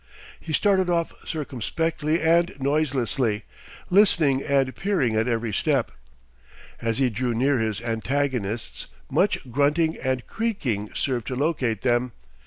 He 0.39 0.51
started 0.51 0.89
off 0.89 1.13
circumspectly 1.27 2.21
and 2.21 2.55
noiselessly, 2.59 3.43
listening 3.91 4.41
and 4.41 4.75
peering 4.75 5.15
at 5.15 5.27
every 5.27 5.53
step. 5.53 5.91
As 6.81 6.97
he 6.97 7.11
drew 7.11 7.35
near 7.35 7.59
his 7.59 7.79
antagonists, 7.81 8.87
much 9.11 9.51
grunting 9.51 9.97
and 9.97 10.25
creaking 10.25 10.89
served 10.95 11.27
to 11.27 11.35
locate 11.35 11.81
them. 11.83 12.13